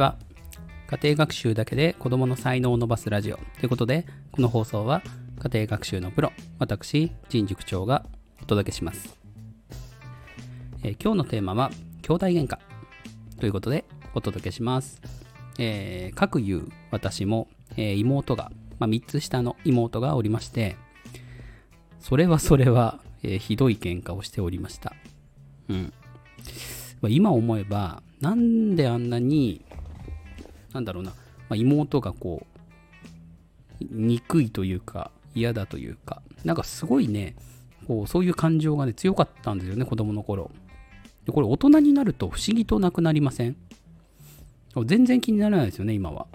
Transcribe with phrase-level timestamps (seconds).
[0.00, 0.16] は。
[0.88, 5.02] 家庭学習だけで子供の才能を伸ばすラジオということで、この放送は
[5.38, 8.04] 家庭学習のプロ、私、陳塾長が
[8.42, 9.18] お届けします。
[10.82, 11.70] えー今日のテーマは、
[12.02, 12.58] 兄弟喧嘩
[13.38, 13.84] ということで
[14.14, 15.02] お届けします。
[15.58, 20.76] えー、各言う私も、えー妹が、まあ、3つ下の妹がおりまして、
[22.00, 24.94] それはそれは、えひどい喧嘩をしておりました。
[25.68, 25.92] うん。
[27.08, 29.64] 今思えば、なんであんなに、
[30.72, 31.16] なんだろうな、ま
[31.50, 32.46] あ、妹がこ
[33.80, 37.34] う、憎いというか、嫌だというか、なんかすごいね、
[37.86, 40.50] こうそういう感情がね、強かったんですよね、子供の頃。
[41.26, 43.56] でこれ、大人になると不思議となくなりません？
[44.86, 46.26] 全然気にならないですよね、今は。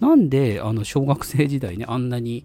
[0.00, 2.44] なんで、あの、小学生時代ね、あんなに、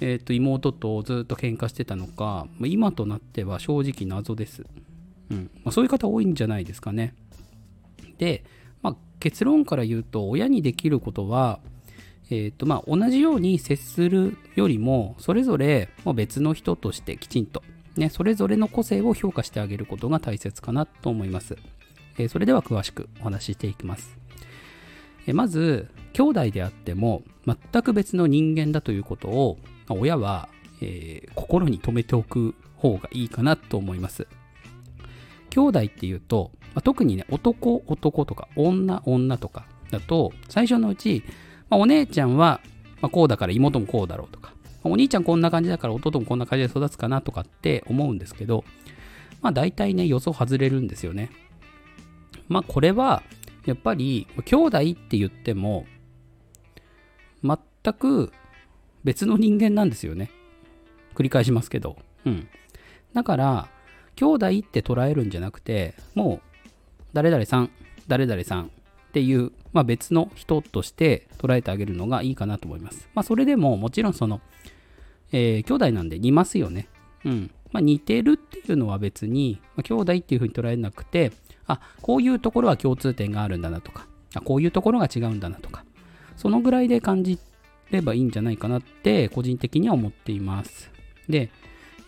[0.00, 4.64] えっ、と、妹とずっと喧嘩してたのか、今となっては正直謎です。
[5.30, 5.50] うん。
[5.64, 7.14] まあ、そういう方多いんじゃないですかね。
[8.18, 8.44] で、
[9.20, 11.60] 結論から言うと、親にできることは、
[12.30, 17.62] えっ、と、まあ、同じように接するよりも、それぞれ別の人としてきちんと、
[17.96, 21.56] ね、それぞれの個性を評価してあげることが大切かなと思います。
[22.18, 24.18] えーそれでは詳しくお話ししていきます。
[25.26, 30.48] えーまず、兄弟であっても、全く別の人間だということを、親は、
[30.80, 34.26] えー心に留めておく方がいいかなと思います。
[35.50, 41.22] 兄弟っていうと、まあ特にね、男、男とか、女、女とかだと、最初のうち、
[41.68, 42.60] まあお姉ちゃんは、
[43.00, 48.64] まあこうだから妹もこうだろうとか、まあお兄ちゃんこんな感じだから弟もこんな感じで育つかなとかって思うんですけど、
[49.42, 51.30] まあ大体ね、予想外れるんですよね。
[52.48, 53.22] まあこれは、
[53.66, 55.86] やっぱり、兄弟って言っても、
[57.42, 58.32] 全く
[59.04, 60.30] 別の人間なんですよね。
[61.14, 61.96] 繰り返しますけど。
[62.24, 62.48] うん。
[63.12, 63.68] だから、
[64.16, 66.49] 兄弟って捉えるんじゃなくて、もう、
[67.12, 67.70] 誰々さん、
[68.08, 68.68] 誰々さんっ
[69.12, 73.08] ていう、まあ、別の人として捉えてあげるのがいいかなと思います。
[73.14, 74.40] まあ、それでも、もちろんその、
[75.32, 76.88] えー兄弟なんで似ますよね。
[77.24, 77.50] うん。
[77.72, 81.32] まあ、似てるっていうのは別に、まあ、兄弟っていうふうに捉えなくて、
[81.66, 85.84] あ、こういうところは共通点があるんだなとか、あこういうところが違うんだなとか、
[86.36, 87.38] そのぐらいで感じ
[87.90, 90.90] ればいいんじゃないかなって、個人的には思っています。
[91.28, 91.50] で、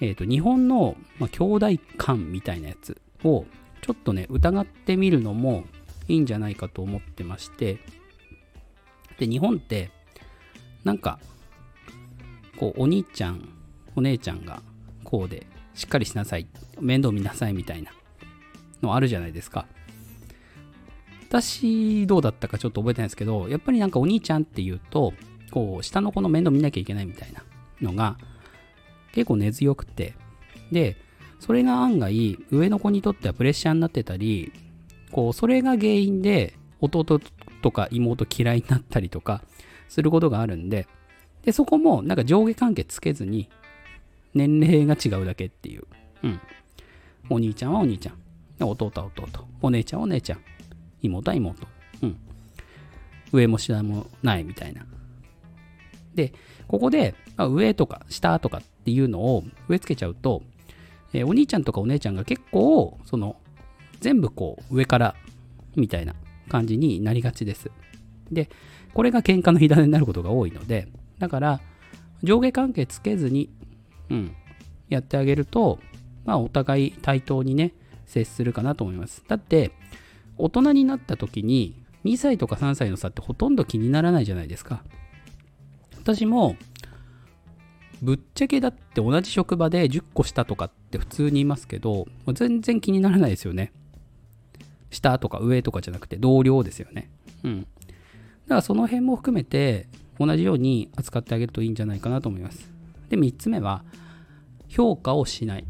[0.00, 1.66] えっ、と、日本の、まあ、兄弟
[1.98, 3.44] 観みたいなやつを、
[3.82, 5.64] ちょっとね、疑ってみるのも
[6.08, 7.78] いいんじゃないかと思ってまして、
[9.18, 9.90] で、日本って、
[10.84, 11.18] なんか、
[12.56, 13.48] こう、お兄ちゃん、
[13.96, 14.62] お姉ちゃんが、
[15.04, 16.46] こうで、しっかりしなさい、
[16.80, 17.92] 面倒見なさいみたいな
[18.82, 19.66] のあるじゃないですか。
[21.28, 25.12] 私、どうだったかちょっと覚えてないですけど、やっぱりなんかお兄ちゃんっていうと、
[25.50, 27.44] こう、下の子の面倒見なきゃいけないみたいな
[27.80, 28.18] のが、
[29.12, 30.14] 結構根強くて、
[30.72, 30.96] で、
[31.40, 34.52] それが案外、上の子にとってはプレッシャーになってたり、
[35.10, 37.20] こう、それが原因で、弟
[37.62, 39.42] とか妹嫌いになったりとか、
[39.88, 40.86] することがあるんで、
[41.42, 43.48] で、そこも、なんか上下関係つけずに、
[44.34, 45.84] 年齢が違うだけっていう。
[46.22, 46.40] うん。
[47.30, 48.14] お兄ちゃんはお兄ちゃん。
[48.60, 49.26] 弟は弟。
[49.62, 50.40] お姉ちゃんはお姉ちゃん。
[51.02, 51.66] 妹は妹。
[52.02, 52.16] うん。
[53.32, 54.84] 上も下もないみたいな。
[56.14, 56.34] で、
[56.68, 60.42] ここで、上とか下とかっていうのを植え付けちゃうと、
[61.12, 63.36] えーお兄ちゃんとかお姉ちゃんが結構、その、
[64.00, 65.14] 全部こう、上から、
[65.76, 66.14] みたいな
[66.48, 67.70] 感じになりがちです。
[68.30, 68.48] で、
[68.94, 70.88] これが喧嘩の火種になることが多いので、
[71.18, 71.60] だから、
[72.22, 73.50] 上下関係つけずに、
[74.10, 74.34] うん、
[74.88, 75.78] やってあげると、
[76.24, 77.72] まあ、お互い対等にね、
[78.06, 79.24] 接するかなと思います。
[79.26, 79.72] だって、
[80.36, 84.82] 大人になった時に、2歳とか3歳の差ってほとんど気にならないじゃないですか。
[85.98, 86.56] 私も、
[88.02, 93.72] ぶっちゃけだって同じ職場で10個下とかって普通にいますけど、全然気にならないですよね。
[94.90, 97.10] 下とか上とかじゃなくて同僚ですよね。
[97.44, 97.60] うん。
[97.62, 99.86] だからその辺も含めて
[100.18, 102.70] 同じように扱ってあげるといいんじゃないかなと思います。
[103.08, 103.84] で、3つ目は、
[104.68, 105.64] 評価をしない。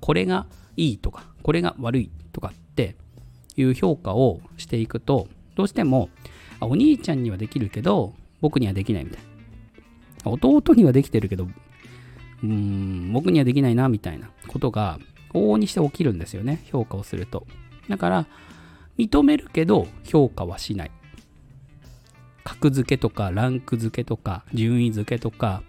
[0.00, 0.46] これが
[0.76, 2.96] いいとか、これが悪いとかって
[3.56, 6.08] いう評価をしていくと、どうしても、
[6.60, 9.22] お兄ちゃんにはできるけど、僕にはできないみたい
[10.24, 10.30] な。
[10.30, 11.46] 弟にはできてるけど、
[12.44, 14.98] うーん、僕にはできないな、みたいなことが
[15.32, 16.62] 往々にして起きるんですよね。
[16.66, 17.46] 評価をすると。
[17.88, 18.26] だから、
[18.98, 20.90] 認めるけど、評価はしない。
[22.44, 25.62] 格付けとか、ランク付けとか、順位付けとか、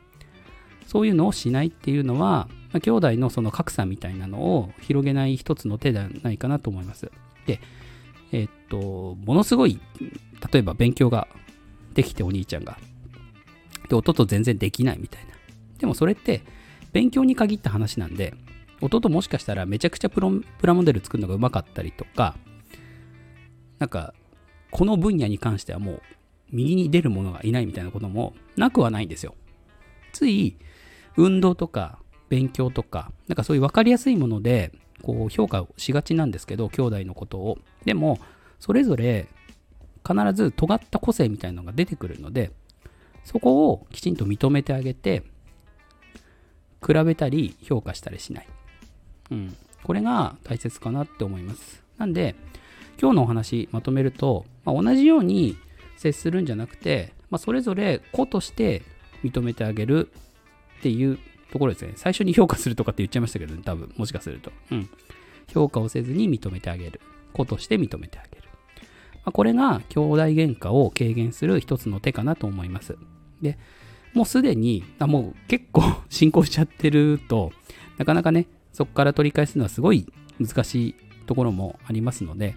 [0.85, 7.09] そういうのをしないっていうのは、ま兄弟のその格差みたいなのを広げない一つの手ではないかなと思います。
[7.47, 7.61] で、
[8.31, 9.79] えっと、ものすごい、
[10.51, 11.27] 例えば勉強が
[11.93, 12.77] できてお兄ちゃんが、
[13.89, 15.33] で、弟全然できないみたいな。
[15.79, 16.43] でもそれって、
[16.95, 18.33] 勉強に限った話なんで、
[18.79, 22.37] 弟もしかしたらめちゃくちゃプロプラモデル作るのがうまかったりとか、
[23.79, 24.13] なんか、
[24.71, 26.01] この分野に関してはもう
[26.51, 29.35] 右に出る者がいないみたいなこともなくはないんですよ。
[30.13, 30.55] つい
[31.17, 31.99] 運動とか
[32.29, 34.71] 勉強とか、なんかそういう分かりやすいもので、
[35.01, 37.57] こう評価をしがちなんですけど、兄弟のことを。
[37.83, 38.19] でも、
[38.57, 39.27] それぞれ
[40.07, 42.53] 必ず尖った個性みたいなのが出てくるので、
[43.25, 45.23] そこをきちんと認めてあげて、
[46.85, 48.47] 比べたり評価したりしない。
[49.31, 49.55] うん。
[49.83, 51.83] これが大切かなって思います。
[51.97, 52.35] なんで、
[52.99, 55.57] 今日のお話まとめると、まあ、同じように
[55.97, 58.83] 接するんじゃなくて、まあ、それぞれ個として
[59.23, 60.11] 認めてあげる
[60.79, 61.17] っていう
[61.51, 61.93] ところですね。
[61.95, 64.51] 最初に評価するとかって言っちゃいましたけどね、多分、もしかすると。
[64.71, 64.89] うん。
[65.53, 67.01] 評価をせずに認めてあげる。
[67.33, 68.43] 子として認めてあげる。
[69.25, 72.97] まあ、これが兄弟喧嘩を軽減する一つの手かなと思います。
[73.41, 73.57] で、
[74.15, 77.51] もうすでに、あもう結構 進行しちゃってると、
[77.97, 80.07] なかなかね、そこから取り返すのはすごい
[80.39, 80.95] 難しい
[81.27, 82.55] ところもありますので、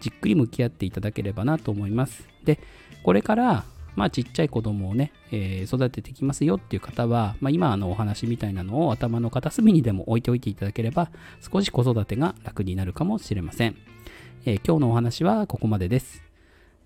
[0.00, 2.28] じっくり向き合っていただければなと思います。
[2.44, 2.60] で、
[3.02, 3.64] これから
[3.96, 11.10] まあちっちゃい子供をね、えー、育ててきますよっていう方は、まあ今のお話みたいなのを頭の片隅にでも置いておいていただければ、
[11.40, 13.76] 少し子育てが楽になるかもしれません。
[14.44, 16.31] えー、今日のお話はここまでです。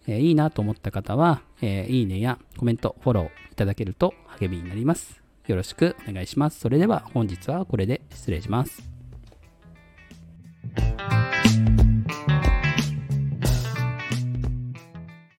[0.06, 5.22] えー、いいなと思った方は、えいいねやコメント、フォローいただけると励みになります。
[5.46, 6.60] よろしくお願いします。
[6.60, 8.95] それでは本日はこれで失礼します。